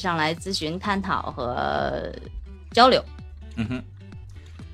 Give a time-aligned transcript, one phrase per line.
[0.00, 2.10] 上来咨询、探讨和
[2.72, 3.04] 交流。
[3.56, 3.82] 嗯哼，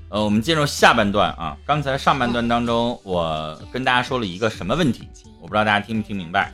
[0.09, 1.57] 呃，我们进入下半段啊。
[1.67, 5.09] 刚才上半段当中，我跟大家说了一个什么问题？
[5.41, 6.53] 我不知道大家听没听明白。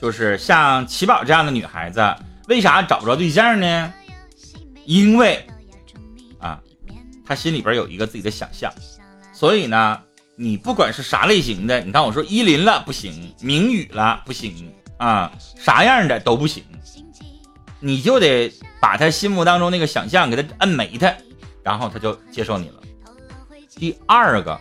[0.00, 2.14] 就是像齐宝这样的女孩子，
[2.48, 3.92] 为啥找不着对象呢？
[4.84, 5.46] 因为
[6.38, 6.60] 啊，
[7.24, 8.70] 她心里边有一个自己的想象，
[9.32, 9.98] 所以呢，
[10.36, 16.62] 你不管是啥类型的，你看我说依林了不行，明宇了不行啊，啥样的都不行，
[17.86, 21.14] 你就得把他心目当中那个想象给他摁没他，
[21.62, 22.82] 然后他就接受你了。
[23.76, 24.58] 第二个，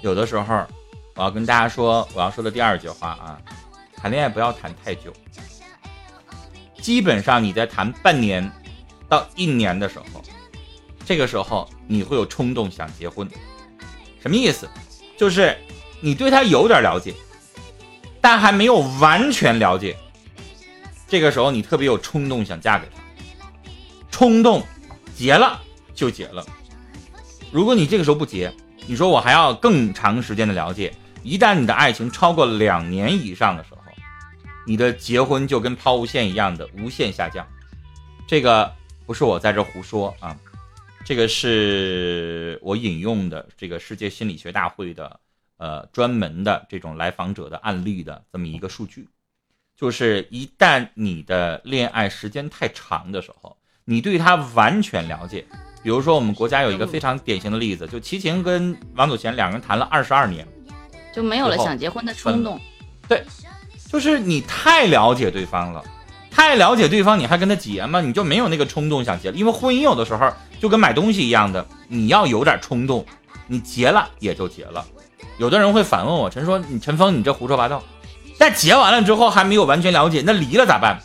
[0.00, 0.66] 有的时候
[1.14, 3.38] 我要跟大家说，我要说的第二句话啊。
[3.94, 5.12] 谈恋爱不要谈太久，
[6.80, 8.50] 基本上你在谈半年
[9.08, 10.20] 到一年的时候，
[11.06, 13.28] 这个时候你会有冲动想结婚，
[14.20, 14.68] 什么意思？
[15.16, 15.56] 就是
[16.00, 17.14] 你对他有点了解，
[18.20, 19.96] 但还没有完全了解。
[21.12, 23.02] 这个时候你特别有冲动想嫁给他，
[24.10, 24.62] 冲动
[25.14, 25.60] 结了
[25.94, 26.42] 就结了。
[27.50, 28.50] 如果你这个时候不结，
[28.86, 30.90] 你说我还要更长时间的了解，
[31.22, 33.82] 一旦你的爱情超过两年以上的时候。
[34.66, 37.46] 你的结婚就跟抛物线一样的无限下降，
[38.26, 38.72] 这个
[39.04, 40.34] 不是我在这胡说啊，
[41.04, 45.20] 这个是我引用的这个世界心理学大会的
[45.58, 49.06] 呃专门的这种来访者的案例的这么一个数据，
[49.76, 55.44] 就是一旦你的恋爱时间太长的时候，你对他完全了解，
[55.82, 60.46] 比如说我们国家有一个非常典型的例子，就齐秦跟王祖贤两个人谈了二十二年，
[61.14, 62.60] 就没有了想结婚的冲动，
[63.08, 63.22] 对。
[63.90, 65.84] 就是你太了解对方了，
[66.30, 68.00] 太了解对方，你还跟他结吗？
[68.00, 69.36] 你就没有那个冲动想结了。
[69.36, 73.04] 因为婚姻有的时候就跟买东西一样的，你要有点冲动，
[73.46, 74.82] 你结了也就结了。
[75.36, 77.82] 有的人会反问我，陈说你陈峰，你这胡说八道。
[78.42, 80.98] 但结完了之后还没有完全了解，那离了咋办？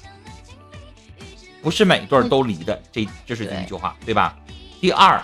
[1.61, 4.35] 不是每对都离的，这这是第一句话，对吧？
[4.81, 5.21] 第二，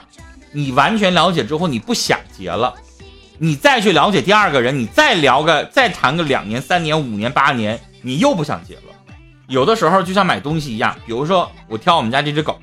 [0.52, 2.72] 你完全了解之后，你不想结了。
[3.40, 8.82] 你再去了解第二个人，你再聊个，再谈个两年、三年、五年、八年，你又不想结了。
[9.48, 12.62] 有的时候就像买东西一样，比如说我挑我们家这只狗，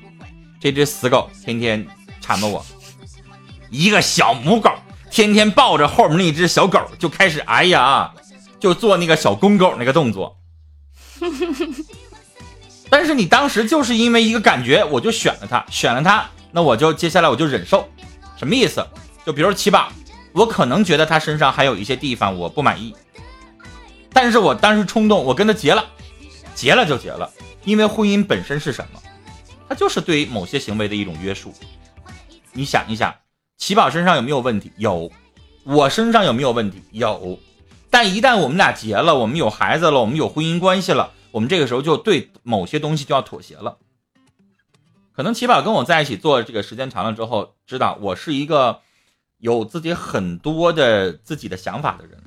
[0.61, 1.85] 这只死狗天天
[2.21, 2.65] 缠着我，
[3.69, 4.71] 一个小母狗
[5.11, 8.13] 天天抱着后面那只小狗就开始，哎呀，
[8.61, 10.37] 就做那个小公狗那个动作。
[12.91, 17.89] 但是你当时就是因为一个感觉，我就选了他，选了他，那我就接下来我就忍受，
[18.37, 18.87] 什么意思？
[19.25, 19.91] 就比如七宝。
[20.33, 22.95] 我可能觉得他身上还有一些地方我不满意，
[24.13, 25.85] 但是我当时冲动，我跟他结了，
[26.55, 27.29] 结了就结了，
[27.65, 29.03] 因为婚姻本身是什么？
[29.69, 31.53] 它就是对于某些行为的一种约束。
[32.53, 33.13] 你想一想，
[33.59, 34.71] 齐宝身上有没有问题？
[34.77, 35.11] 有。
[35.65, 36.81] 我身上有没有问题？
[36.93, 37.37] 有。
[37.91, 43.77] 但一旦我们俩结了，我们有孩子了，我们有婚姻关系了，我们这个时候就对某些东西就要妥协了。
[45.13, 48.81] 可能齐宝跟我在一起做这个时间长了之后，知道我是一个。
[49.43, 52.23] 有自己很多的自己的想法的人，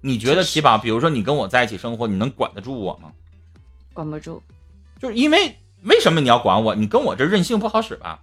[0.00, 3.12] 你觉得齐宝，比如说你跟我在一起生活，你能管得住我吗？
[3.92, 4.42] 管不住，
[5.00, 6.74] 就是因为为什么你要管我？
[6.74, 8.18] 你跟我这任性不好使吧，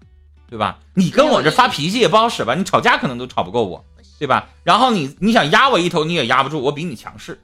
[0.49, 0.77] 对吧？
[0.93, 2.53] 你跟我这发脾气也不好使吧？
[2.53, 3.85] 你吵架可能都吵不过我，
[4.19, 4.49] 对吧？
[4.63, 7.39] 然后你你想压我一头，你也压不住，我比你强势，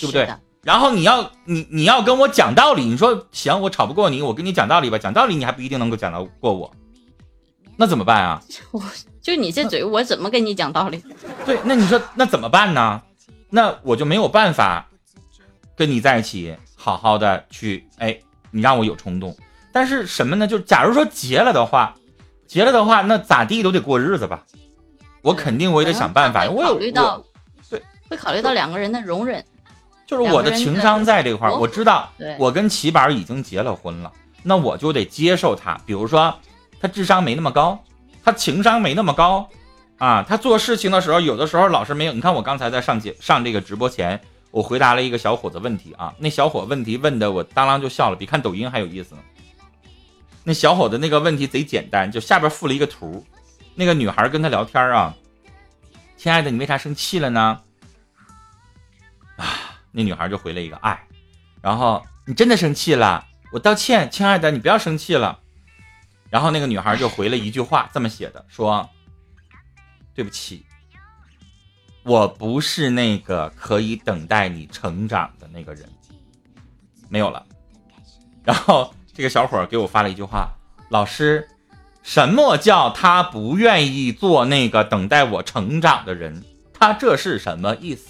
[0.00, 0.28] 对不对？
[0.62, 6.70] 然后你要你你要跟我讲道理，你说行，我吵不过你，我跟你讲道理吧，讲道理你还不一定能够讲得过我，
[7.76, 8.42] 那怎么办啊？
[8.72, 8.82] 我。
[9.22, 11.04] 就你这嘴，我怎么跟你讲道理？
[11.44, 13.02] 对，那你说那怎么办呢？
[13.50, 14.88] 那我就没有办法
[15.76, 18.18] 跟你在一起，好好的去，哎，
[18.50, 19.36] 你让我有冲动。
[19.72, 20.46] 但是什么呢？
[20.46, 21.94] 就假如说结了的话，
[22.46, 24.46] 结了的话，那咋地都得过日子吧。
[25.22, 26.48] 我肯定我也得想办法。
[26.48, 27.22] 我考虑到，
[27.68, 29.44] 对，会考虑到两个人的容忍。
[30.06, 35.80] 就是我的情商在这块儿，我知道，我跟齐宝已经结了婚了，那我就得接受他。
[35.86, 36.34] 比如说，
[36.80, 37.78] 他智商没那么高。
[38.22, 39.48] 他情商没那么高，
[39.96, 42.12] 啊，他做事情的时候有的时候老是没有。
[42.12, 44.20] 你看我刚才在上节上这个直播前，
[44.50, 49.22] 我回答了一个小伙子问题啊，那小伙问题问的我当啷就笑了，比看抖音还有意思呢。
[50.44, 53.24] 那小伙子那个问题贼简单，就下边附了一个图，
[53.74, 55.14] 那个女孩跟他聊天啊，
[56.16, 57.62] 亲爱的，你为啥生气了呢？
[59.36, 59.46] 啊，
[59.90, 61.06] 那女孩就回了一个爱，
[61.62, 65.40] 然后你真的生气了，我道歉，亲爱的，你不要生气了。
[66.28, 68.88] 然后那个女孩就回了一句话，这么写的：“说
[70.14, 70.64] 对不起，
[72.04, 75.88] 我不是那个可以等待你成长的那个人，
[77.08, 77.44] 没有了。”
[78.44, 80.48] 然后这个小伙给我发了一句话
[80.88, 81.48] ：“老师，
[82.02, 86.44] 什么叫他不愿意做那个等待我成长的人？
[86.78, 88.08] 他这是什么意思？”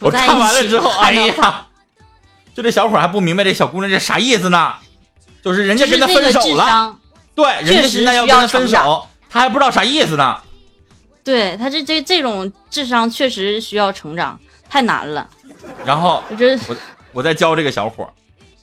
[0.00, 1.66] 我看完了之后，哎呀，
[2.54, 4.74] 就这小伙还不明白这小姑娘这啥意思呢？
[5.42, 6.96] 就是人家跟他分手了，
[7.34, 10.38] 对，人家现在要跟他分手，他还不知道啥意思呢。
[11.24, 14.38] 对他这这这种智商确实需要成长，
[14.68, 15.28] 太难了。
[15.84, 16.36] 然后我
[16.68, 16.76] 我
[17.12, 18.12] 我在教这个小伙，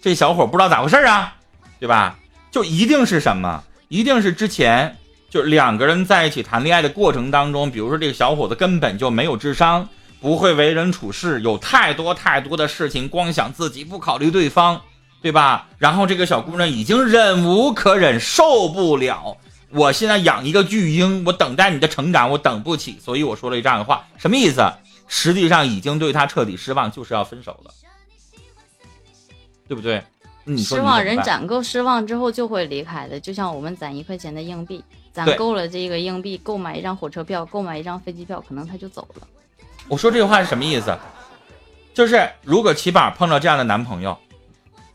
[0.01, 1.33] 这小伙不知道咋回事啊，
[1.79, 2.15] 对吧？
[2.53, 3.63] 就一定是什么？
[3.87, 4.95] 一定是之前
[5.27, 9.89] 就两个人在一起谈恋爱的过程当中，比如说这个小伙子根本就没有智商，
[10.21, 14.79] 不会为人处事，有太多太多的事情光想自己，不考虑对方，
[15.19, 15.67] 对吧？
[15.79, 19.35] 然后这个小姑娘已经忍无可忍，受不了。
[19.71, 24.61] 我现在养一个巨婴，我等待你的成长，我等不起，所以我说了这样的话，什么意思？
[25.07, 27.73] 实际上已经对他彻底失望，就是要分手了，
[29.67, 30.03] 对不对？
[30.45, 39.27] 你失望人攒够失望之后就会离开的，就像我们攒一块钱的硬币，攒够了这个硬币，购买一张火车票，购买一张飞机票，可能他就走了。
[39.87, 40.97] 我说这句话是什么意思？
[41.93, 44.17] 就是如果起宝碰到这样的男朋友，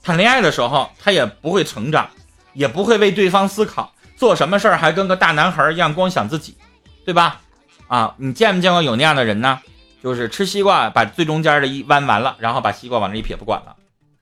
[0.03, 2.09] 谈恋爱的时候他也不会成长，
[2.53, 6.57] 也不会为对方思考，做什么事儿还跟个大男孩一样光想自己，
[7.05, 7.41] 对吧？
[7.87, 9.61] 啊，你见没见过有那样的人呢？
[10.03, 13.75] 就是吃西瓜把最中间的一弯完了，然后把西瓜往那一撇不管了，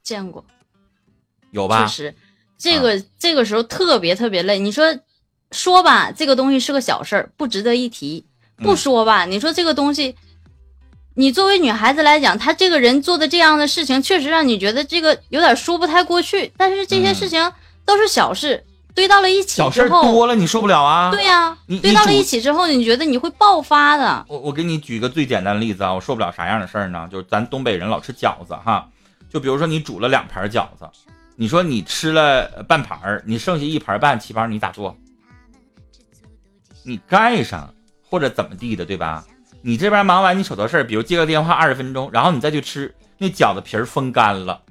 [0.02, 0.44] 见过，
[1.56, 1.88] 有吧啊确？
[1.88, 2.14] 实，
[2.58, 4.58] 这个、这个时候特别特别累。
[4.58, 4.84] 你说
[5.50, 8.24] 说吧，这个东西是个小事儿，不值得一提；
[8.62, 10.14] 不嗯说吧，你说这个东西，
[11.14, 16.52] 你作为女孩子来讲，她这个人做的这样的事情，确实让你觉得这个有点说不太过去。
[16.58, 17.52] 但是这些嗯事情
[17.86, 18.62] 都是小事，
[18.94, 21.10] 堆到了一起小事儿之后，多了你受不了啊。
[21.10, 24.26] 对呀、你堆到了一起之后，你觉得你会爆发的。
[24.28, 28.88] 我我给你举个最简单的例子啊，我受不了啥样的事儿呢，就是咱东北人老吃饺子哈，
[29.30, 30.88] 就比如说你煮了两盘饺子，
[31.38, 34.96] 你说你吃了呃半盘儿，你剩下一盘半，七盘你咋做？
[36.82, 37.72] 你盖上
[38.08, 39.24] 或者怎么地的，对吧？
[39.60, 44.62] 你这边忙完你手头事儿，比如接个电话二十分钟，然后你再去吃，那饺子皮儿风干了，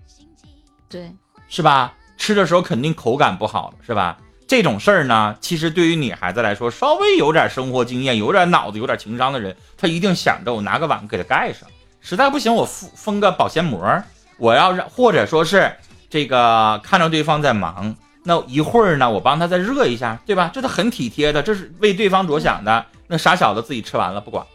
[0.90, 1.12] 对，
[1.48, 1.94] 是吧？
[2.18, 4.18] 吃的时候肯定口感不好，是吧？
[4.48, 11.70] 这种事儿呢，其实对于女孩子来说，稍微有点生活经验、有点脑子、有点情商的人，她一定想着我拿个碗给它盖上。
[12.00, 14.02] 实在不行，我封封个保鲜膜，
[14.38, 15.76] 我要让或者说是
[16.16, 20.50] 这个看着对方在忙，那一会儿呢，我帮他再热一下，对吧？
[20.54, 22.86] 这都很体贴的，这是为对方着想的。
[23.08, 24.46] 那傻小子自己吃完了不管。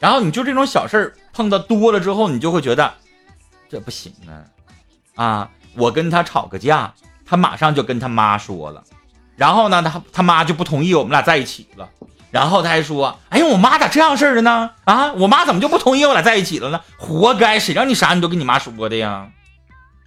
[0.00, 2.92] 然后你就这种小事儿碰到多了之后，你就会觉得
[3.70, 4.34] 这不行啊，
[5.14, 6.92] 啊，我跟他吵个架，
[7.24, 8.82] 他马上就跟他妈说了，
[9.36, 11.88] 然后呢，他他妈就不同意我们俩在一起了，
[12.32, 14.72] 然后他还说，哎呀，我妈咋这样式儿的呢？
[14.86, 16.80] 啊，我妈怎么就不同意我俩在一起了呢？
[16.98, 19.28] 活该，谁让你啥你都跟你妈说的呀？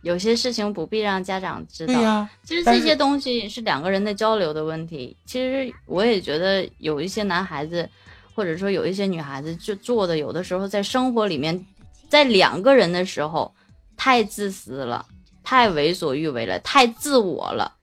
[0.01, 1.93] 有些事情不必让家长知道。
[1.93, 5.15] 对呀，其实这些东西是两个人的交流的问题。
[5.25, 7.89] 其实我也觉得有一些男孩子，
[8.33, 11.65] 或者说有一些女孩子，就做的有的时候在生活里面，
[12.07, 13.53] 在两个人的时候
[13.97, 15.05] 太自私了，
[15.43, 17.73] 太为所欲为了，太自我了，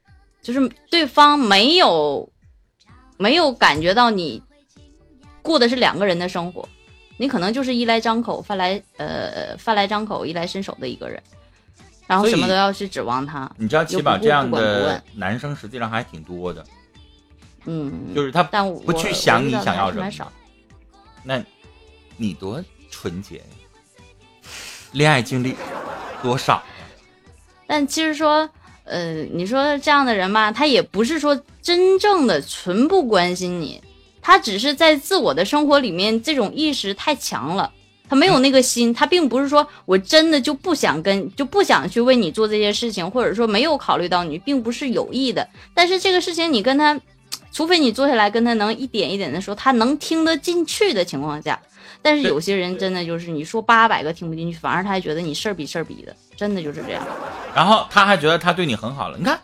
[0.41, 2.31] 就是对方没有
[3.19, 4.43] 没有感觉到你
[5.43, 6.67] 过的是两个人的生活，
[7.19, 11.23] 你可能就是衣来张口、饭来呃饭来张口、衣来伸手的一个人，
[12.07, 13.51] 然后什么都要去指望他。
[13.57, 16.65] 你知道七宝这样的男生实际上还挺多的，
[17.67, 20.33] 嗯，就是他但我不去想你想要什么。
[21.23, 21.43] 那，
[22.17, 23.45] 你多纯洁呀，
[24.93, 25.57] 恋爱经历
[26.23, 26.65] 多少啊？
[27.67, 28.49] 但其实说，
[28.85, 33.83] 呃，你说这样的人吧，他也不是说真正的纯不关心你，
[34.21, 37.73] 他只是在自我的生活里面这种意识太强了，
[38.09, 45.49] 他没有那个心，他并不是说我真的就不想跟，就不想去为你做这些事情，或者说没有考虑到你，并不是有意的。
[45.73, 47.01] 但是这个事情你跟他，
[47.51, 51.59] 除非你坐下来跟他能一点一点的说，他能听得进去的情况下。
[52.03, 57.03] 但是有些人真的就是你说八百个听不进去，反而他还觉得你事儿比事儿比的，真的就是这样。
[57.55, 59.41] 然后他还觉得他对你很好了，你看，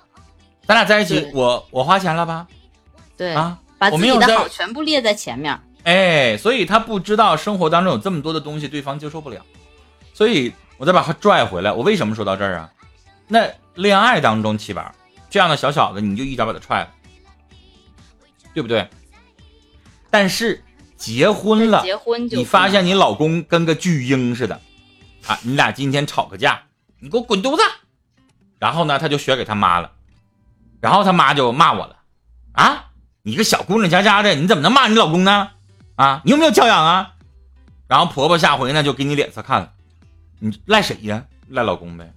[0.67, 2.47] 咱俩在一起，我我花钱了吧？
[3.17, 5.59] 对，啊，把自己的好全部列在前面。
[5.85, 9.45] 哎，所以他不知道生活当中有这么多的东西对方接受不了，
[10.13, 11.73] 所以我再把他拽回来。
[11.73, 12.71] 我为什么说到这儿啊？
[13.27, 14.93] 那恋爱当中，七宝
[15.31, 16.91] 这样的小小子，你就一脚把他踹了，
[18.53, 18.89] 对不对？
[20.11, 20.63] 但是
[20.97, 24.61] 结婚了，结婚就你发现你老公跟个巨婴似的，
[25.27, 26.63] 啊，你俩今天吵个架，
[26.99, 27.63] 你给我滚犊子！
[28.59, 29.93] 然后呢，他就学给他妈了，
[30.81, 31.97] 然后他妈就骂我了，
[32.53, 32.91] 啊，
[33.23, 35.51] 你个小姑娘家家的，你怎么能骂你老公呢？
[36.01, 37.13] 啊，你有没有教养啊？
[37.87, 39.71] 然后婆婆下回呢就给你脸色看了，
[40.39, 41.27] 你赖谁呀？
[41.51, 42.11] 赖老公呗。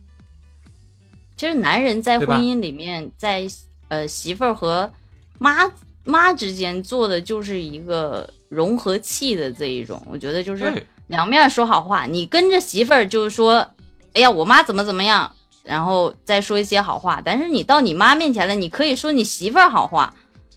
[1.36, 3.46] 其实男人在婚姻里面，在
[3.90, 4.90] 呃媳妇儿和
[5.38, 5.70] 妈
[6.06, 12.06] 妈之间做的就是一个融合器的这一种，我觉得就是两面说好话。
[12.06, 13.68] 你跟着媳妇儿就是说
[14.13, 15.30] 哎呀，我妈怎么怎么样，
[15.62, 17.22] 然后再说一些好话。
[17.22, 20.13] 但是你到你妈面前了，你可以说你媳妇儿好话，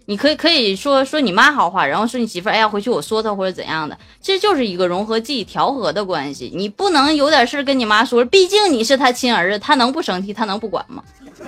[0.07, 6.53] 你可以可以说说你妈好话，然后说你媳妇儿，哎呀，回去我说她或者怎样的，其实就是一个融合剂、调和的关系。
[6.55, 11.03] 你不能有点事儿跟你妈说，毕竟你是她亲儿子，她能不生气，她能不管吗？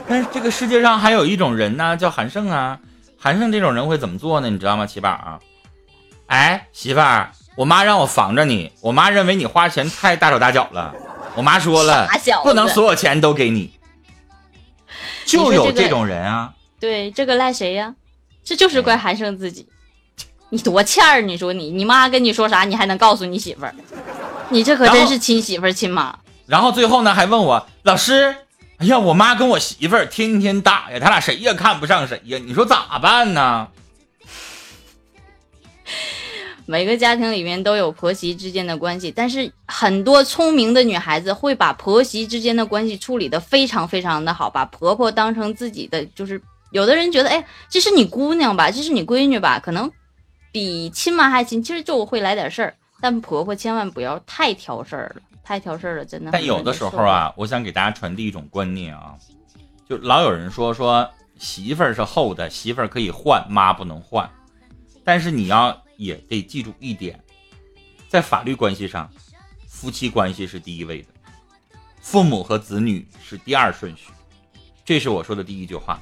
[0.08, 2.78] 但是这个世界上还有一种人呢，叫韩胜啊。
[3.20, 4.50] 韩胜这种人会怎么做呢？
[4.50, 4.86] 你知道吗？
[4.86, 5.38] 七宝啊，
[6.26, 10.94] 哎，媳妇儿，我妈让我防着你，我妈认为你花钱太大手大脚了。
[11.34, 12.08] 我妈说了
[12.42, 13.70] 不能所有钱都给你，
[15.24, 16.52] 就有这种人啊。
[16.80, 17.94] 对，这个赖谁呀？
[18.48, 19.66] 这就是怪韩胜自己。
[20.48, 23.74] 你多欠儿，你说你，你妈跟你说啥，你还能告诉你媳妇儿？
[24.48, 26.18] 你这可真是亲媳妇儿亲妈。
[26.46, 28.34] 然后最后呢，还问我老师，
[28.78, 33.68] 哎呀，我妈跟我媳妇儿天天打呀，他俩谁也看不上谁呀，你说咋办呢？
[36.64, 46.40] 每个家庭里面都有婆媳之间的关系，但是很多聪明的女孩子会把婆媳之间的关系处理得非常非常的好，把婆婆当成自己的，就是
[46.70, 49.90] 有的人觉得，哎，这是你姑娘吧，这是你闺女吧，可能
[50.52, 56.30] 比亲妈还亲，其实就会来点事儿，但婆婆千万不要太挑事儿了，太挑事儿了，真的。
[56.30, 59.14] 但有的时候，啊，我想给大家传递一种观念啊，
[59.88, 61.08] 就老有人说说
[61.38, 64.28] 媳妇儿是厚的，媳妇儿可以换，妈不能换。
[65.04, 67.18] 但是你要也得记住一点，
[68.08, 69.10] 在法律关系上，
[69.66, 71.08] 夫妻关系是第一位的，
[72.02, 74.08] 父母和子女是第二顺序。
[74.84, 75.98] 这是我说的第一句话。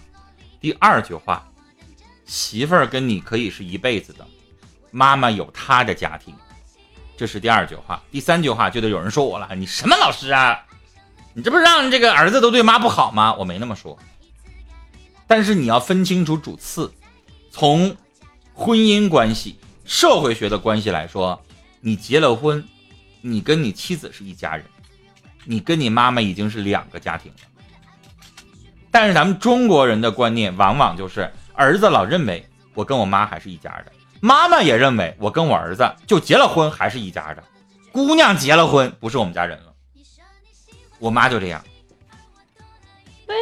[0.66, 1.48] 第二句话，
[2.24, 4.26] 媳妇儿跟你可以是一辈子的，
[4.90, 6.34] 妈妈有她的家庭。
[7.16, 10.60] 这是第二句话，第三句话就得有人说我了，你什么老师啊？
[11.34, 13.32] 你这不是让这个儿子都对妈不好吗？
[13.34, 13.96] 我没那么说，
[15.28, 16.92] 但是你要分清楚主次。
[17.52, 17.96] 从
[18.52, 21.40] 婚姻关系、社会学的关系来说，
[21.80, 22.66] 你结了婚，
[23.20, 24.66] 你跟你妻子是一家人，
[25.44, 27.38] 你跟你妈妈已经是两个家庭了。
[28.90, 33.92] 但是咱们中国人的观念往往就是，儿子老认为我跟我妈还是一家的。
[34.20, 37.44] 妈妈也认为我跟我儿子就结了婚还是一家的，
[37.92, 39.72] 姑娘结了婚不是我们家人了。
[40.98, 41.62] 我妈就这样，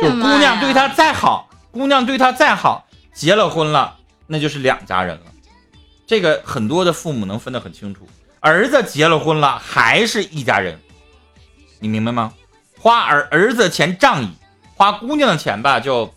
[0.02, 3.96] 就姑娘对她再好，姑娘对她再好，结了婚了
[4.26, 5.26] 那就是两家人了。
[6.06, 8.08] 这个很多的父母能分得很清楚，
[8.40, 10.78] 儿子结了婚了还是一家人，
[11.78, 12.34] 你明白吗？
[12.78, 14.28] 花儿儿子钱仗义，
[14.74, 16.12] 花姑娘的钱吧就。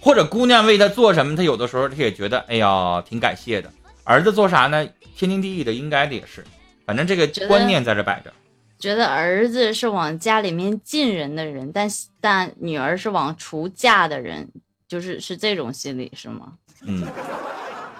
[0.00, 3.72] 或者姑娘为他做什么，他有的时候他也觉得，哎呀，挺感谢的。
[4.04, 4.86] 儿子做啥呢？
[5.16, 6.44] 天经地义的，应该的也是。
[6.84, 8.30] 反正这个观念在这摆着。
[8.78, 11.88] 觉得儿子是往家里面进人的人，但
[12.20, 14.46] 但女儿是往出嫁的人，
[14.86, 16.52] 就是是这种心理是吗？
[16.82, 17.06] 嗯，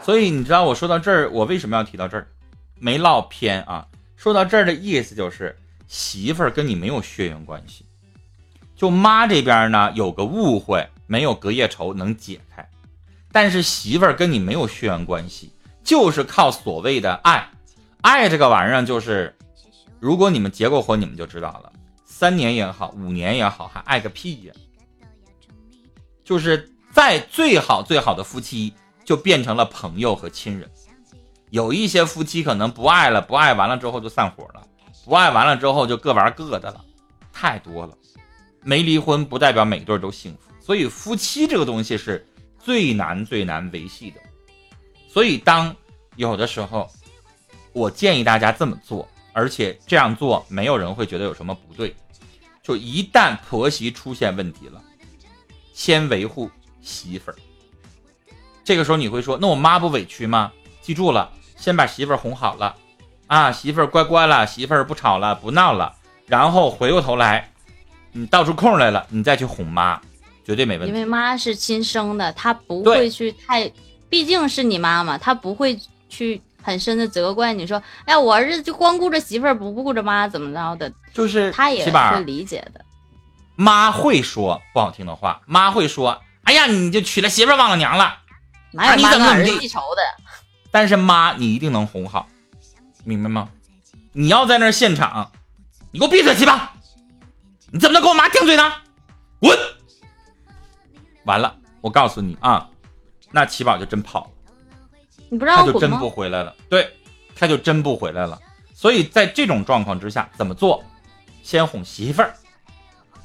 [0.02, 2.26] 所以你知道我说到这儿，我为什么要提到这儿？
[2.78, 3.86] 没唠偏啊。
[4.14, 5.56] 说到这儿的意思就是，
[5.88, 7.86] 媳妇儿跟你没有血缘关系，
[8.84, 12.68] 就妈这边呢有个误会，没有隔夜仇能解开，
[13.32, 17.48] 但是媳妇儿跟你没有血缘关系，就是靠所谓的爱，
[18.02, 19.34] 爱这个玩意儿就是，
[20.00, 21.72] 如果你们结过婚，你们就知道了，
[22.04, 24.52] 三年也好，五年也好，还爱个屁呀！
[26.22, 30.70] 就是在最好最好的夫妻，就变成了朋友和亲人。
[31.48, 34.62] 有一些夫妻可能不爱了，不爱完了之后就散伙了，
[35.06, 36.84] 不爱完了之后就各玩各的了，
[37.32, 37.96] 太多了。
[38.64, 42.26] 没离婚不代表每对都幸福，所以夫妻这个东西是
[42.58, 44.20] 最难最难维系的。
[45.06, 45.74] 所以当
[46.16, 46.90] 有的时候，
[47.72, 51.94] 我建议大家这么做，而且这样做没有人会觉得有什么不对。
[52.62, 54.82] 就一旦婆媳出现问题了，
[55.74, 57.36] 先维护媳妇儿。
[58.64, 60.50] 这个时候你会说，那我妈不委屈吗？
[60.80, 62.74] 记住了，先把媳妇儿哄好了，
[63.26, 65.94] 啊，媳妇儿乖乖了，媳妇儿不吵了，不闹了，
[66.26, 67.52] 然后回过头来，
[68.16, 70.00] 你倒出空来了，你再去哄妈，
[70.46, 70.94] 绝对没问题。
[70.94, 73.68] 因为妈是亲生的，她不会去太，
[74.08, 75.76] 毕竟是你妈妈，她不会
[76.08, 82.84] 去很深的责怪你说，哎呀，我儿子就光顾着媳妇儿，不顾着妈，怎么着的，就是她也起码会理解的。
[83.56, 88.18] 妈会说不好听的话，妈会说，哎呀，你就娶了媳妇儿忘了娘了。
[88.70, 90.02] 哪有你妈跟儿子记仇的？
[90.70, 92.28] 但是妈，你一定能哄好，
[93.02, 93.48] 明白吗？
[94.12, 95.32] 你要在那儿现场，
[95.90, 96.73] 你给我闭嘴，七八！
[97.74, 98.72] 你怎么能跟我妈顶嘴呢？
[99.40, 99.58] 滚！
[101.24, 102.70] 完了，我告诉你啊，
[103.32, 104.30] 那七宝就真跑了，
[105.28, 105.90] 你不他就真？
[105.90, 106.54] 不回来了。
[106.70, 106.88] 对，
[107.34, 108.40] 他就真不回来了。
[108.72, 110.84] 所以在这种状况之下，怎么做？
[111.42, 112.32] 先哄媳妇儿，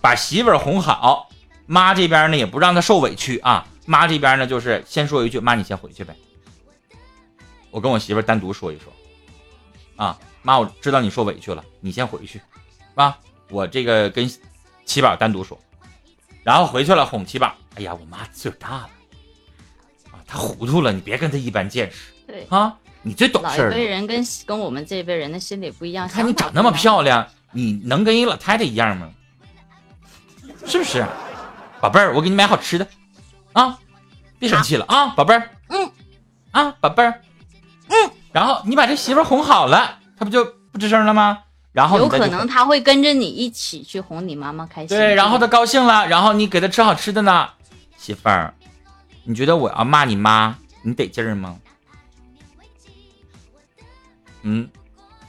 [0.01, 1.29] 把媳妇儿哄好。
[1.68, 3.68] 妈这边呢，也不让她受委屈啊。
[3.86, 6.15] 妈这边呢，就是先说一句：“妈，你先回去呗。”
[7.70, 8.91] 我跟我媳妇儿单独说一说。
[9.96, 12.41] 啊，妈，我知道你受委屈了，你先回去。
[12.96, 13.15] 啊，
[13.50, 14.29] 我这个跟
[14.86, 15.60] 七宝单独说，
[16.44, 17.53] 然后回去了哄七宝。
[17.75, 18.89] 哎呀，我妈岁数大了，
[20.12, 22.12] 啊，她糊涂了，你别跟她一般见识。
[22.27, 23.75] 对啊，你最懂事儿老。
[23.75, 26.08] 一辈人跟跟我们这一辈人的心理不一样。
[26.08, 29.10] 看你长那么漂亮，你能跟一老太太一样吗？
[30.65, 31.06] 是不是？
[31.79, 32.86] 宝贝儿，我给你买好吃的，
[33.53, 33.79] 啊，
[34.38, 35.50] 别生气了啊，宝贝儿。
[35.70, 35.89] 嗯。
[36.51, 37.22] 啊，宝贝儿。
[37.88, 38.12] 嗯。
[38.32, 41.44] 然后你把这媳妇儿哄好了，她不就不吱声了吗？
[41.72, 44.98] 然后有可能他会跟着你一起去哄你妈妈开心。
[44.98, 47.50] 对，然后他高兴了，然后你给他吃好吃的呢。
[47.98, 48.54] 媳妇儿，
[49.24, 51.58] 你觉得我要骂你妈，你得劲儿吗？
[54.42, 54.70] 嗯，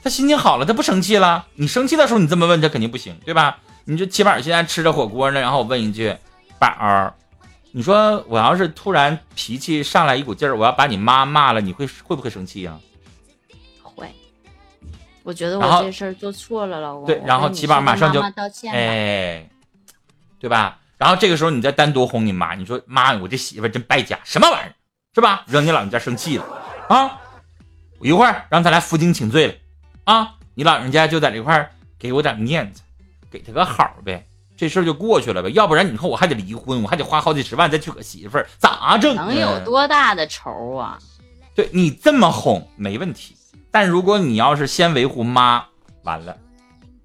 [0.01, 1.45] 他心情好了，他不生气了。
[1.55, 3.59] 你生气的时候，你这么问他肯定不行，对吧？
[3.83, 6.15] 你就起码现在吃着火锅呢，然后我问一句，
[6.57, 7.13] 宝儿，
[7.71, 12.90] 你说我要是突然脾气上来一股劲儿，我要把你妈骂了，你会会不会生气呀、会。
[15.23, 17.05] 我觉得我这事儿做错了，老公。
[17.05, 18.73] 对然后起码马上就道歉。
[18.73, 19.49] 哎，
[20.39, 20.79] 对吧？
[20.97, 24.73] 然后这个时候你再单独哄你妈，你说妈，我这媳妇真败家，什么玩意儿，
[25.15, 25.43] 是吧？
[25.47, 26.45] 惹你老人家生气了
[26.89, 27.19] 啊！
[27.99, 29.53] 我一会儿让他来负荆请罪了
[30.05, 30.35] 啊！
[30.53, 32.81] 你老人家就在这块儿给我点面子，
[33.31, 35.49] 给他个好呗，这事儿就过去了呗。
[35.51, 39.25] 要不然你说我还得离婚，我还得花好几十万再娶个媳妇儿，咋整啊？
[39.25, 40.99] 能有多大的仇啊？
[41.55, 43.35] 对你这么哄没问题，
[43.71, 45.65] 但如果你要是先维护妈，
[46.03, 46.37] 完了，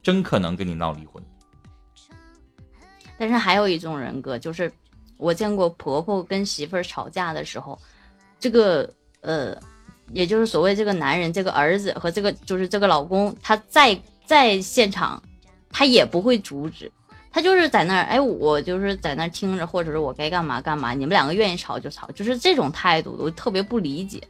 [0.02, 1.22] 真可能跟你闹离婚。
[3.16, 4.70] 但是还有一种人格，就是
[5.16, 7.78] 我见过婆婆跟媳妇儿吵架的时候，
[8.38, 9.56] 这个呃，
[10.12, 15.22] 也就是所谓这个男人，这个儿子和这个就是这个老公，他在在现场，
[15.70, 16.90] 他也不会阻止，
[17.30, 24.20] 他就是在那儿，哎，我就是在那儿听着，或者是我该干嘛干嘛，你们两个愿意吵就吵，就是这种态度，我特别不理解。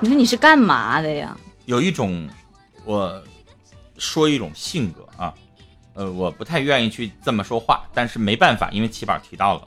[0.00, 1.36] 你说你是干嘛的呀？
[1.66, 2.28] 有一种，
[2.84, 3.20] 我
[3.96, 5.34] 说一种性格啊，
[5.94, 9.66] 呃，我不太愿意去这么说话，但是没办法，因为起宝提到了，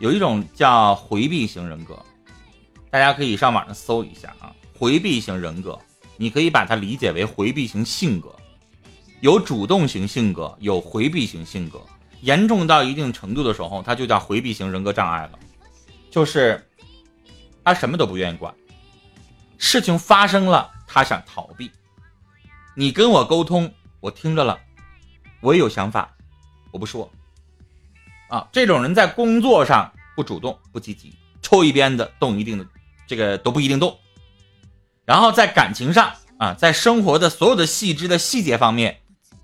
[0.00, 1.98] 有一种叫回避型人格，
[2.90, 5.78] 大家可以上网上搜一下啊，回避型人格，
[6.18, 8.34] 你可以把它理解为回避型性格，
[9.20, 11.80] 有主动型性格，有回避型性格，
[12.20, 15.38] 严重到一定程度的时候，它就叫回避型人格障碍了，
[16.10, 16.62] 就是
[17.64, 18.54] 他什么都不愿意管。
[19.64, 21.70] 事情发生了，他想逃避。
[22.76, 24.60] 你跟我沟通，我听着了，
[25.40, 26.14] 我也有想法，
[26.70, 27.10] 我不说。
[28.28, 32.66] 啊，这种人在工作上不主动、不积极，抽一鞭子动一定的，
[33.06, 33.98] 这个都不一定动。
[35.06, 39.00] 然后在感情上啊，在生活的所有的细致的细节方面，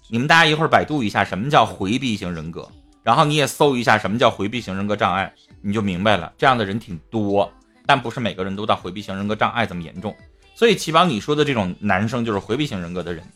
[0.08, 2.70] 你们大家一会儿百度一下什么叫回避型人格，
[3.02, 6.30] 然后你也搜一下什么叫回避型人格障碍，你就明白了。
[6.36, 7.50] 这样的人挺多。
[7.90, 10.16] 但不是每个人都到回避型人格障碍这么严重，
[10.54, 13.26] 所以齐宝你说的这种男生就是回避型人格的人，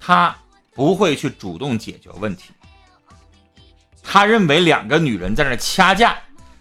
[0.00, 0.36] 他
[0.74, 2.50] 不会去主动解决问题，
[4.02, 6.18] 他认为两个女人在那掐架，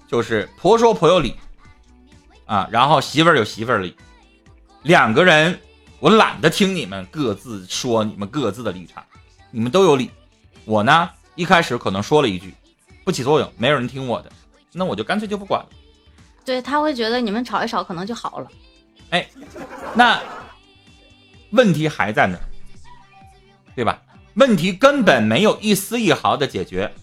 [0.08, 1.34] 就是婆说婆有理，
[2.45, 3.97] 啊，然后媳妇儿有媳妇儿理，
[4.84, 5.60] 两个人
[5.99, 9.03] 我懒得听你们各自说你们各自的立场，
[9.49, 10.12] 你们都有理，
[10.65, 12.53] 我呢一开始可能说了一句，
[13.03, 14.32] 不起作用，没有人听我的，
[14.71, 15.69] 那我就干脆就不管了。
[16.48, 18.48] 对他会觉得你们吵一吵可能就好了。
[19.10, 19.28] 哎
[19.94, 20.18] 那
[21.50, 22.40] 问题还在那，
[23.76, 24.02] 对吧？
[24.36, 26.94] 问题根本没有一丝一毫的解决，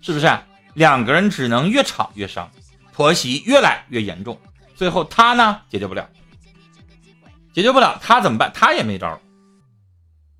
[0.00, 0.26] 是不是？
[0.72, 2.50] 两个人只能越吵越伤，
[2.90, 4.40] 婆媳越来越严重，
[4.74, 6.08] 最后他呢解决不了，
[7.52, 8.50] 解决不了，他怎么办？
[8.54, 9.20] 他也没招儿。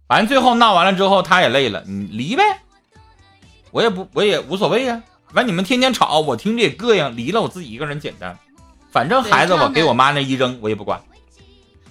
[0.08, 2.42] 反正最后闹完了之后，他也累了，你离呗，
[3.70, 5.02] 我也不，我也无所谓呀、
[5.34, 8.36] 正你们天天吵，我听着也膈应，离了我自己一个人简单。
[8.90, 11.00] 反正孩子我给我妈那一扔，我也不管。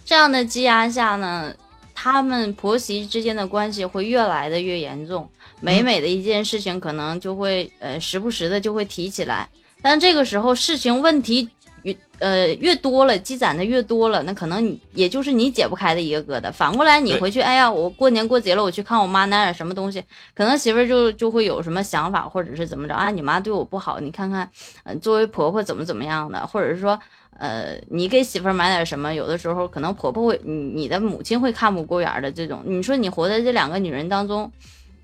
[0.04, 1.54] 这样的积压下呢，
[1.94, 5.30] 他们婆媳之间的关系会越来的越严重。
[5.62, 9.48] 每每的一件事情，可能就会呃时不时的就会提起来，
[9.82, 11.50] 但这个时候事情问题
[11.84, 16.52] 越呃越多了，积攒的越多了，那可能你也就是你解不开的一个疙瘩。
[16.52, 20.04] 反过来你回去，哎呀，我过年过节了，我去看我妈拿点什么东西，
[20.36, 23.10] 可能媳妇儿就就会有什么想法，或者是怎么着啊？
[23.10, 24.50] 你妈对我不好，你看看，
[24.84, 27.00] 呃，作为婆婆怎么怎么样的，或者是说。
[27.38, 32.62] 呃，你给媳妇儿买点什么，有的时候可能婆婆会，你你的母亲会看不过眼儿的这种。
[32.66, 34.52] 你说你活在这两个女人当中，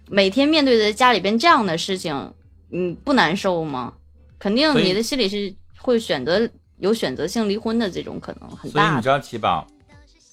[0.10, 2.34] 每天面对着家里边这样的事情，
[2.68, 3.94] 你不难受吗？
[4.38, 8.82] 肯定你的心里是会选择有选择性离婚的这种可能很大。
[8.84, 9.66] 所以你知道七宝，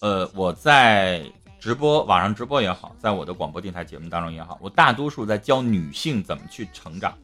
[0.00, 1.22] 呃，我在
[1.60, 7.16] 直播网上直播也好，在我的广播电台节目当中也好，我大多数在教女性怎么去成长，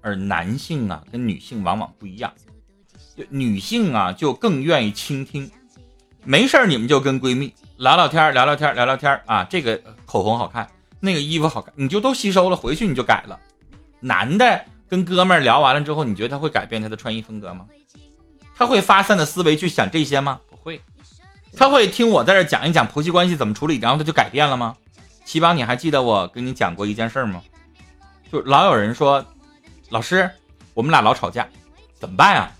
[0.00, 2.32] 而男性啊跟女性往往不一样，
[3.16, 5.50] 就女性啊就更愿意倾听，
[6.22, 13.40] 没事儿你们就跟闺蜜聊聊天，聊聊天，聊聊天啊，这个口红好看，那个衣服好看，你就都吸收了，回去你就改了。
[13.98, 17.66] 男的跟哥们儿聊完了之后，你觉得他会改变他的穿衣风格吗？
[18.56, 20.40] 他会发散的思维去想这些吗？
[20.48, 20.80] 不会。
[21.56, 24.76] 他会听我在这讲一讲婆媳关系怎么处理，然后他就改变了吗？
[25.24, 27.42] 齐宝，你还记得我跟你讲过一件事吗？
[28.30, 29.24] 就老有人说，
[29.90, 30.30] 老师，
[30.74, 31.48] 我们俩老吵架，
[31.98, 32.52] 怎么办啊？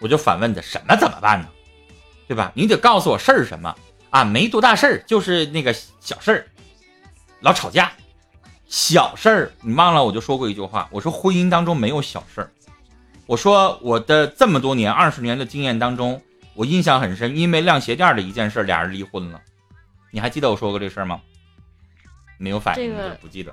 [0.00, 1.48] 我就反问他，什么怎么办呢？
[2.26, 2.50] 对吧？
[2.54, 3.74] 你得告诉我事儿什么
[4.10, 4.24] 啊？
[4.24, 6.46] 没多大事儿，就是那个小事儿，
[7.40, 7.92] 老吵架，
[8.66, 9.52] 小事儿。
[9.60, 10.04] 你忘了？
[10.04, 12.50] 我就说过一句话，我说婚姻当中没有小事儿。
[13.26, 16.20] 我说我的这么多年二十年的经验当中，
[16.54, 19.40] 我印象很深，因为晾鞋垫的一件事，俩人离婚了。
[20.10, 21.20] 你还记得我说过这事儿吗？
[22.38, 23.52] 没有反应，这个不记得。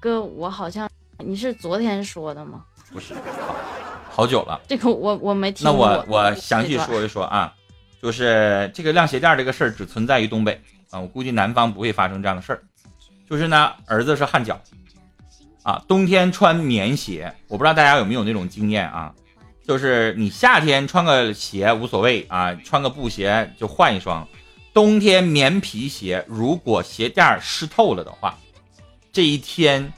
[0.00, 2.64] 哥，我好像你是昨天说的吗？
[2.92, 3.14] 不是，
[4.10, 4.60] 好久了。
[4.66, 5.72] 这个我我没听那。
[5.72, 7.52] 我我详细说一说啊，
[8.02, 12.62] 就是这个晾鞋垫这个事儿只存在于东北啊，我估计南方不会发生这样的事儿。
[13.28, 14.60] 就是呢，儿子是汗脚
[15.62, 19.12] 啊，冬天穿棉鞋，我不知道大家有没有那种经验啊，
[19.66, 24.26] 就是你夏天穿个鞋无所谓啊，穿个布鞋就换一双，
[24.72, 28.38] 冬天棉皮鞋如果鞋垫湿透了的话，
[29.12, 29.92] 这一天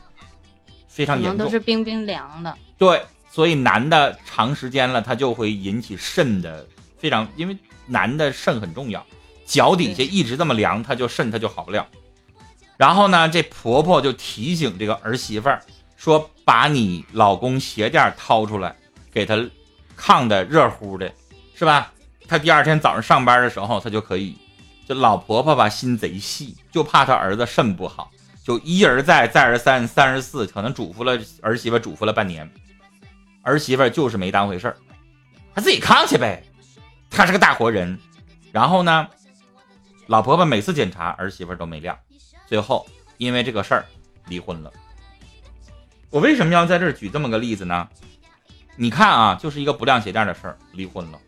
[0.89, 2.57] 非常严重，都是冰冰凉的。
[2.79, 7.55] 对，所以男的长时间了，他就会引起肾的非常，因为
[7.87, 9.05] 男的肾很重要，
[9.45, 11.87] 脚底下一直这么凉，他就肾他就好不了。
[12.79, 15.61] 然后呢，这婆婆就提醒这个儿媳妇儿
[15.97, 18.75] 说：“把你老公鞋垫掏出来，
[19.13, 19.37] 给他
[19.99, 21.13] 炕的热乎的，
[21.55, 21.93] 是吧？
[22.29, 24.39] 他第二天早上上班的时候，他就可以。
[24.87, 28.11] 这老婆婆吧，心贼细，就怕他儿子肾不好，
[28.45, 32.49] 就一而再，再而三，三而四，可能嘱咐了儿媳妇，嘱咐了半年。
[33.43, 34.77] 儿媳妇就是没当回事儿，
[35.55, 36.45] 她自己炕去呗，
[37.11, 37.99] 她是个大活人。
[38.53, 39.09] 然后呢，
[40.07, 41.99] 老婆婆每次检查儿媳妇都没亮，
[42.49, 42.87] 最后
[43.19, 43.87] 因为这个事儿
[44.27, 44.73] 离婚了。
[46.11, 47.87] 我为什么要在这儿举这么个例子呢？
[48.77, 51.19] 你看啊，就是一个不晾鞋垫的事儿，离婚了。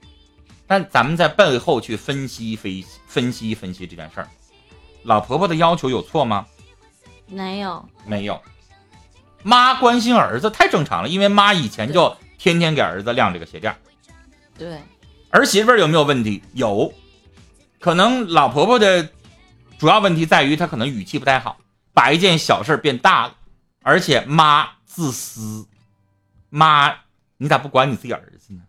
[0.67, 4.29] 但咱们在背后去分析、分析、分析、分析这件事儿，
[5.03, 6.47] 老婆婆的要求有错吗？
[7.27, 8.41] 没有，没有。
[9.43, 13.75] 妈关心儿子太正常了，因为妈以前就天天给儿子晾这个鞋垫。
[14.57, 14.81] 对，
[15.31, 16.43] 儿媳妇儿有没有问题？
[16.55, 16.93] 有，
[17.79, 19.09] 可能老婆婆的
[19.81, 21.57] 主要问题在于他可能语气不太好，
[21.95, 23.35] 把一件小事变大了，
[23.83, 25.67] 而且妈自私，
[26.51, 26.95] 妈
[27.39, 28.61] 你咋不管你自己儿子呢？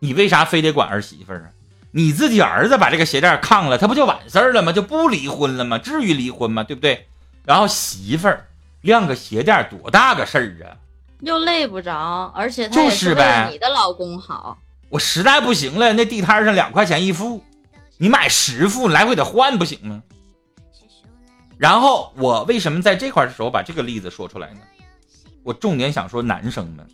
[0.00, 1.46] 你为啥非得管儿媳妇儿啊？
[1.92, 4.72] 你自己儿子把这个鞋垫炕了，他不就完事儿了吗？
[4.72, 5.78] 就不离婚了吗？
[5.78, 6.64] 至于离婚吗？
[6.64, 7.06] 对不对？
[7.44, 8.48] 然后媳妇儿
[8.80, 10.74] 晾个鞋垫多大个事儿啊？
[11.20, 14.58] 又累不着，而且他也就是为呗了你的老公好。
[14.88, 17.44] 我实在不行了，那地摊上两块钱一副，
[17.98, 20.02] 你买十副，来回得换不行吗？
[21.58, 24.60] 然后我为什么在这块的时候把这个例子说出来呢？
[25.42, 26.86] 我重点想说男生们，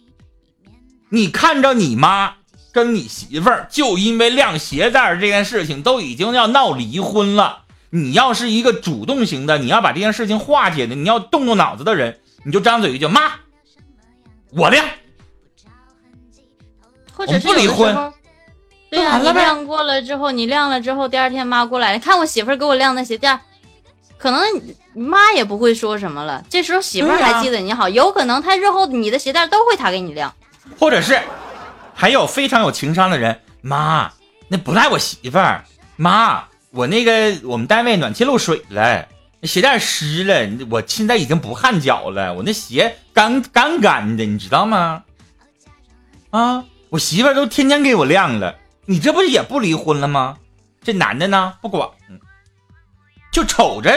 [1.11, 2.37] 你看着你妈
[2.73, 13.33] 跟你媳妇儿就因为晾鞋带这件事情都已经要闹离婚了，你要是一个主动型的，你要把这件事情化解的，你要动动脑子的人，你就张嘴一句妈，
[14.53, 14.87] 我晾。
[17.13, 18.14] 或者不离婚
[18.95, 23.41] 对呀、你完了呗晾过了之后，你晾了之后，第二天妈过来，你看我媳妇儿给我晾的鞋垫儿，
[24.17, 24.41] 可能
[24.95, 26.45] 妈也不会说什么了。
[26.49, 30.33] 这时候媳妇儿还记得你好，有可能她日后你的鞋垫儿都会她给你晾。
[30.79, 31.21] 或者是
[31.93, 34.11] 还有非常有情商的人，妈，
[34.49, 35.65] 那不赖我媳妇儿，
[35.97, 39.07] 妈，我那个我们单位暖气漏水了，
[39.41, 45.03] 那鞋垫湿了，我现在已经不汗脚了，我那鞋干干干的，你知道吗？
[46.31, 48.55] 啊，我媳妇儿都天天给我晾了，
[48.87, 50.39] 你这不是也不离婚了吗？
[50.83, 52.21] 这男的呢不管，嗯
[53.33, 53.91] 就瞅着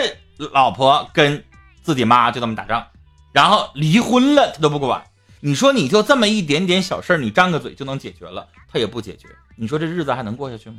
[0.51, 1.43] 老婆跟
[1.83, 2.87] 自己妈就这么打仗，
[3.31, 5.03] 然后离婚了他都不管。
[5.39, 10.77] 你说你就这么一点点小事儿，你张个嘴就能解决了，他也不解决，你说这日子还能过下去吗？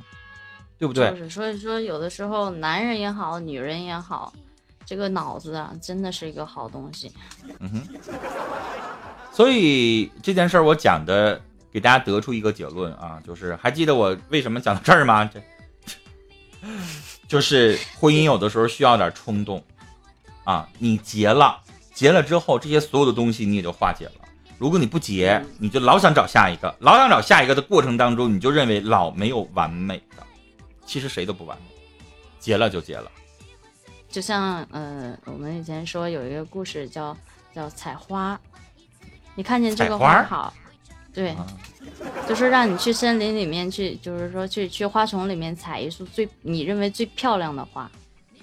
[0.78, 1.10] 对不对？
[1.10, 4.32] 就是所以说，有的时候男人也好，女人也好，
[4.84, 7.12] 这个脑子啊，真的是一个好东西。
[7.60, 7.88] 嗯哼。
[9.32, 11.40] 所以这件事儿我讲的，
[11.78, 15.24] 给大家得出一个结论啊，就是还记得我为什么讲到这儿吗？
[15.32, 15.40] 这
[17.28, 19.62] 就是婚姻有的时候需要点冲动
[20.42, 21.56] 啊，你结了，
[21.94, 24.12] 结了之后，这些所有的东西你也就化解了。
[24.58, 30.26] 如果你不结，你就老想找下一个，老想找下一个的过程当中，你就认为老没有完美的，
[30.84, 32.02] 其实谁都不完美，
[32.40, 33.08] 结了就结了。
[34.10, 37.16] 就像呃，我们以前说有一个故事叫
[37.54, 38.36] 叫采花，
[39.36, 40.52] 你看见这个花儿好，
[41.18, 41.44] 对，啊
[42.28, 47.90] 就是让你去森林里面去，就是说去去花丛里面采一束最你认为最漂亮的花，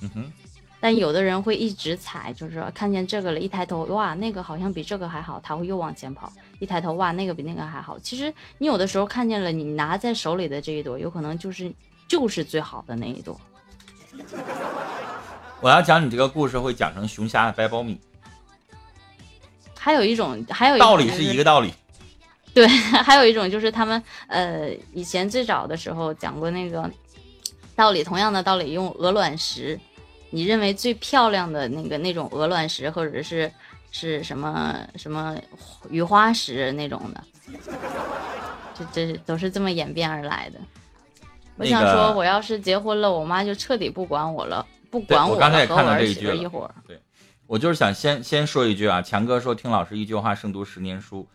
[0.02, 0.34] 嗯哼，
[0.82, 6.30] 但有的人会一直踩，就是说看见这个了，一抬头，哇，那个好像比这个还好，他会又往前跑。
[6.60, 7.98] 一抬头，哇，那个比那个还好。
[8.00, 11.72] 其实你有的时候看见了，你拿在手里的这一朵，有可能就是
[12.10, 13.40] 就是最好的那一朵。
[15.62, 17.98] 我要讲你这个故事，会讲成熊瞎掰苞米。
[19.80, 21.74] 还有一种，还有道理是一个道理。
[22.56, 22.66] 对，
[23.04, 26.90] 还有一种就是他们呃，以前最早的时候讲过那个
[27.76, 29.78] 道理，同样的道理，用鹅卵石，
[30.30, 33.52] 你认为最漂亮的那个那种鹅卵石，或者是
[33.92, 35.36] 是什么什么
[35.90, 37.24] 雨花石那种的，
[38.74, 40.60] 这这都是这么演变而来的。
[41.58, 46.74] 我想说，我要是结婚了，我妈就彻底不管我了，不管我了，和我儿媳妇一会儿。
[46.88, 46.98] 对，
[47.48, 51.28] 我就是想先先说一句啊，强哥说听老师一句话胜读十年书。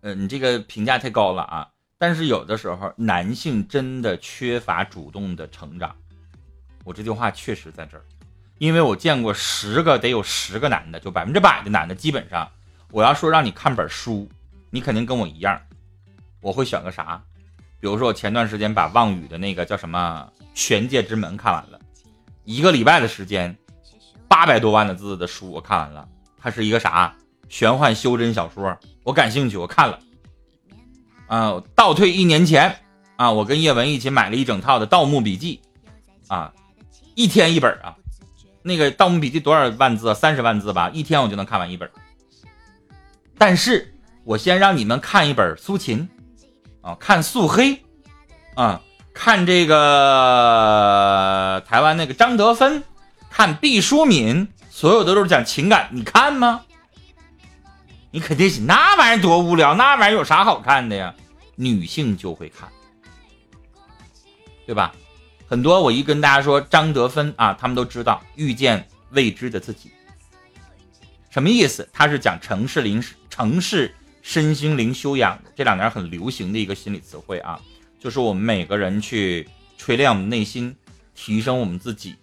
[0.00, 1.68] 呃，你这个评价太高了啊！
[1.98, 5.94] 但是有的时候，男性真的缺乏主动的成长。
[6.84, 8.04] 我这句话确实在这儿，
[8.58, 12.48] 因为我见过十个得有十个男的，就百分之百的男的，基本上，
[12.92, 14.28] 我要说让你看本书，
[14.70, 15.60] 你肯定跟我一样，
[16.40, 17.20] 我会选个啥？
[17.80, 21.80] 比如说我前段时间把望宇的那个叫什么《玄界之门》看完了，
[22.44, 23.56] 一个礼拜的时间，
[24.28, 26.08] 八百多万的字的书我看完了，
[26.38, 27.12] 它是一个啥？
[27.48, 29.98] 玄幻修真小说，我感兴趣，我看了。
[31.26, 32.80] 啊，倒退一年前，
[33.16, 35.60] 啊，我跟叶文一起买了一整套的《盗墓笔记》，
[36.34, 36.52] 啊，
[37.14, 37.96] 一天一本啊。
[38.62, 40.14] 那个《盗墓笔记》多少万字？
[40.14, 41.90] 三十万字吧，一天我就能看完一本。
[43.38, 46.08] 但是我先让你们看一本苏秦，
[46.82, 47.82] 啊，看素黑，
[48.54, 48.82] 啊，
[49.14, 52.82] 看这个台湾那个张德芬，
[53.30, 56.62] 看毕淑敏，所有的都是讲情感，你看吗？
[58.10, 61.14] 你肯定是那玩意儿多无聊，那玩意儿有啥好看的呀？
[61.56, 62.68] 女性就会看，
[64.64, 64.94] 对吧？
[65.46, 69.90] 很多我一跟大家说张德芬啊，他们都知道遇见未知的自己，
[71.30, 71.88] 什么意思？
[71.92, 77.60] 他是讲城市灵城市身心灵修养，这两年很流行的一个心理词汇啊，
[77.98, 80.74] 就是我们每个人去锤炼我们内心，
[81.14, 82.14] 提升我们自己，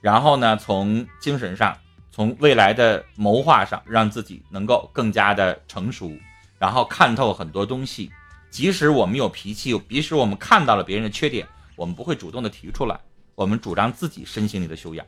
[0.00, 1.76] 然后呢，从精神上。
[2.14, 6.16] 从未来的谋划上，让自己能够更加的成熟，
[6.60, 8.08] 然后看透很多东西。
[8.52, 12.96] 即使我们有脾气，即使我们看到了别人的缺点，我们不会主动的提出来。
[13.34, 15.04] 我们主张自己身心里的修养。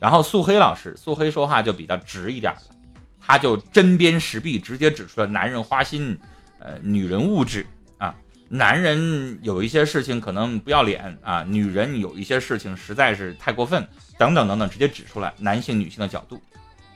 [0.00, 2.62] 然后素黑老师，素黑说话就比较直一点了，
[3.20, 6.18] 他就针砭时弊，直接指出了男人花心，
[6.58, 7.66] 呃，女人物质
[7.98, 8.14] 啊，
[8.48, 13.86] 男人有一些事情可能不要脸啊，女人有一些事情实在是太过分。
[14.18, 16.40] 等等等等，直接指出来男性女性的角度，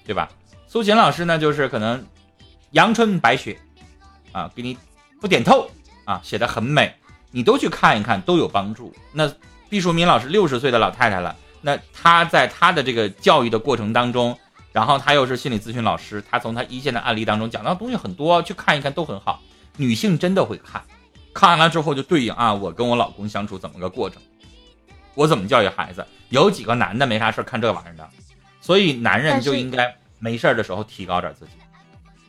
[0.04, 0.28] 对吧？
[0.66, 2.04] 苏秦老师呢，就是可能
[2.72, 3.58] 阳春白雪
[4.32, 4.76] 啊，给你
[5.20, 5.70] 不点透
[6.04, 6.94] 啊，写的很美，
[7.30, 8.94] 你都去看一看，都有帮助。
[9.12, 9.32] 那
[9.68, 14.38] 毕淑敏老师六十岁的老太太了，那她在她的这个教育的过程当中，
[14.72, 19.42] 然后她又是心理咨询老师，她从她一线的案例当中讲到东西很多，去看一看都很好。
[19.76, 20.82] 女性真的会看，
[21.32, 24.20] 看完了之后就对应啊，我跟我老公相处怎么个过程。
[25.18, 26.06] 我怎么教育孩子？
[26.28, 28.08] 有几个男的没啥事看这玩意儿的，
[28.60, 31.50] 所以男人就应该没事的时候提高点自己。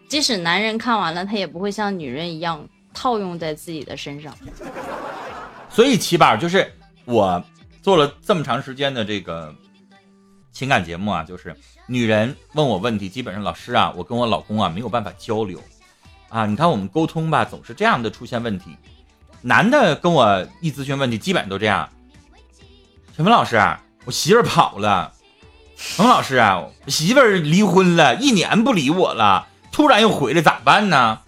[0.07, 4.35] 即使男人看完了，他也不会像女人一样套用在自己的身上。
[5.69, 6.67] 所以起宝就是
[7.05, 7.43] 我
[7.83, 9.53] 做了这么长时间的这个
[10.51, 15.61] 情感节目啊，就是女人问我问题，基本上老师啊，我跟我老公啊没有办法交流
[16.27, 16.47] 啊。
[16.47, 18.75] 你看我们沟通吧，总是这样的出现问题。
[19.43, 21.87] 男的跟我一咨询问题，基本上都这样。
[23.19, 23.61] 陈峰老师，
[24.05, 25.11] 我媳妇儿跑了。
[25.75, 31.19] 陈峰老师啊，我媳妇儿离婚了一年不理我了，突然又回来咋办呢？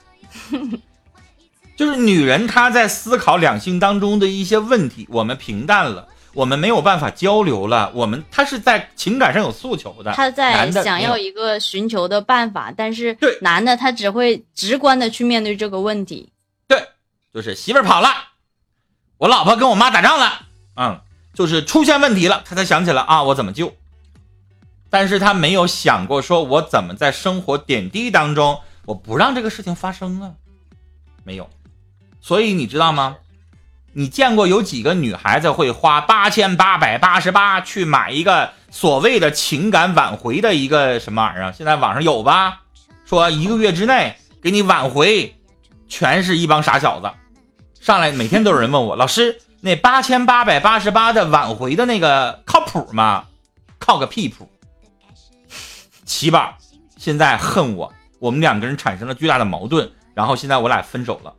[1.76, 16.32] 就是女人她在思考两性当中的一些问题，我们平淡了，我们没有办法交流了，我们她是在情感上有诉求的，她在想要一个寻求的办法，但是对男的他只会直观的去面对这个问题。
[16.70, 16.88] 对，
[17.34, 18.08] 就是媳妇儿跑了，
[19.18, 20.44] 我老婆跟我妈打仗了，
[20.78, 21.02] 嗯。
[21.34, 23.74] 就是出现问题了，他才想起来啊，我怎么救？
[24.90, 30.34] 但是他没有想过说，我怎么在生活点滴当中，我不让这个事情发生啊？
[31.24, 31.50] 没有。
[32.20, 33.18] 所以你知道吗？
[33.94, 41.54] 你见过有几个女孩子会花八千八百八十八去买一个所谓的情感挽回的一个什么玩意儿？
[41.54, 42.62] 现在网上有吧？
[43.06, 45.36] 说一个月之内给你挽回，
[45.88, 47.12] 全是一帮傻小子。
[47.80, 49.42] 上来每天都有人问我，老师。
[49.64, 53.26] 那八千八百八十八的挽回的那个靠谱吗？
[53.78, 54.50] 靠个屁谱！
[56.04, 56.56] 七宝
[56.98, 61.34] 现在恨我，我们两个人产生了巨大的矛盾，然后现在我俩分手了。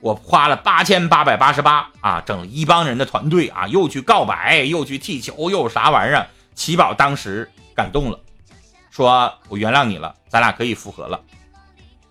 [0.00, 6.28] 我花了八千八百八十八啊，整了一帮人的团队啊，又去告白，又去踢球，又啥玩意儿？
[6.54, 8.20] 七宝当时感动了，
[8.90, 11.18] 说我原谅你了，咱俩可以复合了。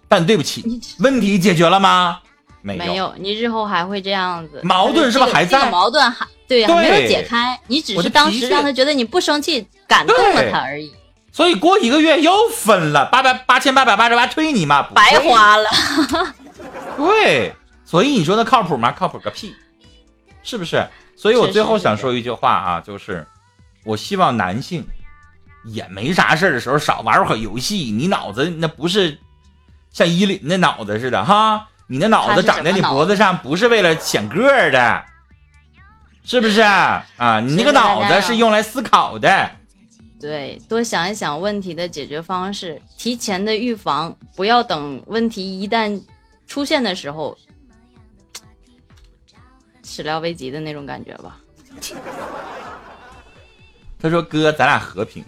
[0.08, 2.19] 但对不起，问题解决了吗？
[2.65, 5.69] 没没有，你日后还会这样子，矛盾是不是还在？
[5.69, 7.60] 矛盾还对，还没有解开。
[7.67, 10.91] 你只是当时让他觉得你不生气，感动了他而已。
[11.32, 15.69] 所以过一个月又分了，八百八千八百八十八退你妈，白花了。
[16.97, 18.91] 对，所以你说那靠谱吗？
[18.91, 19.54] 靠谱个屁，
[20.41, 20.88] 是不是？
[21.15, 23.28] 所以我最后想说一句话啊，就是
[23.84, 24.84] 我希望男性
[25.65, 27.91] 也没啥事的时候少玩会游戏。
[27.91, 29.19] 你脑子那不是
[29.91, 35.05] 像依林那脑子似的哈，你那脑子长在你脖子上不是为了显个儿的，
[36.23, 37.05] 是不是啊？
[37.39, 39.51] 你那个脑子是用来思考的。
[40.19, 46.01] 对，多想一想问题的解决方式，提前的预防，不要等问题一旦
[46.47, 47.37] 出现的时候，
[49.85, 51.37] 始料未及的那种感觉吧。
[54.01, 55.23] 他说：“哥，咱俩和平。”